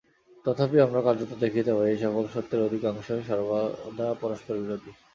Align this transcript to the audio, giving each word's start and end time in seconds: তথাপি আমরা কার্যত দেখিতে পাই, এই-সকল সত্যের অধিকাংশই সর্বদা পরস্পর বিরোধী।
তথাপি 0.45 0.77
আমরা 0.81 0.99
কার্যত 1.01 1.31
দেখিতে 1.43 1.71
পাই, 1.73 1.87
এই-সকল 1.91 2.25
সত্যের 2.33 2.65
অধিকাংশই 2.67 3.21
সর্বদা 3.29 4.07
পরস্পর 4.21 4.53
বিরোধী। 4.61 4.91